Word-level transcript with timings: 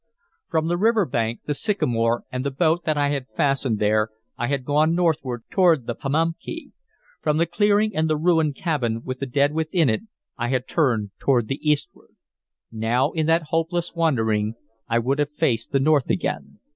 From 0.49 0.67
the 0.67 0.79
river 0.79 1.05
bank, 1.05 1.41
the 1.45 1.53
sycamore, 1.53 2.23
and 2.31 2.43
the 2.43 2.49
boat 2.49 2.85
that 2.85 2.97
I 2.97 3.09
had 3.09 3.27
fastened 3.37 3.77
there, 3.77 4.09
I 4.35 4.47
had 4.47 4.65
gone 4.65 4.95
northward 4.95 5.43
toward 5.51 5.85
the 5.85 5.93
Pamunkey; 5.93 6.71
from 7.21 7.37
the 7.37 7.45
clearing 7.45 7.95
and 7.95 8.09
the 8.09 8.17
ruined 8.17 8.55
cabin 8.55 9.03
with 9.03 9.19
the 9.19 9.27
dead 9.27 9.53
within 9.53 9.89
it, 9.91 10.01
I 10.39 10.47
had 10.47 10.67
turned 10.67 11.11
to 11.23 11.43
the 11.43 11.59
eastward. 11.61 12.15
Now, 12.71 13.11
in 13.11 13.27
that 13.27 13.49
hopeless 13.49 13.93
wandering, 13.93 14.55
I 14.89 14.97
would 14.97 15.19
have 15.19 15.29
faced 15.35 15.71
the 15.71 15.79
north 15.79 16.09
again. 16.09 16.57